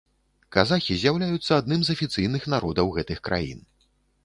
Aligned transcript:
Казахі 0.55 0.95
з'яўляюцца 1.01 1.51
адным 1.61 1.79
з 1.89 1.95
афіцыйных 1.97 2.49
народаў 2.57 2.93
гэтых 2.99 3.23
краін. 3.31 3.65